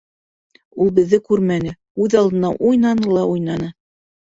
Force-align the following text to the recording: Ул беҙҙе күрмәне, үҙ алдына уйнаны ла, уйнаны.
Ул 0.85 0.89
беҙҙе 0.99 1.19
күрмәне, 1.27 1.75
үҙ 2.07 2.17
алдына 2.23 2.53
уйнаны 2.71 3.13
ла, 3.19 3.29
уйнаны. 3.37 3.73